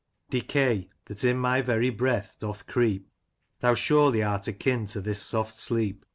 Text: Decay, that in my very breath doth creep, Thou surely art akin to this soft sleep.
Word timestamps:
Decay, 0.31 0.89
that 1.05 1.23
in 1.23 1.37
my 1.37 1.61
very 1.61 1.91
breath 1.91 2.35
doth 2.39 2.65
creep, 2.65 3.07
Thou 3.59 3.75
surely 3.75 4.23
art 4.23 4.47
akin 4.47 4.87
to 4.87 4.99
this 4.99 5.21
soft 5.21 5.53
sleep. 5.53 6.07